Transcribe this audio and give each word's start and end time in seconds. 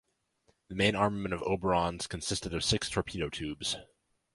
The 0.69 0.73
main 0.73 0.95
armament 0.95 1.31
of 1.31 1.41
the 1.41 1.45
"Oberon"s 1.45 2.07
consisted 2.07 2.55
of 2.55 2.63
six 2.63 2.89
torpedo 2.89 3.29
tubes. 3.29 3.77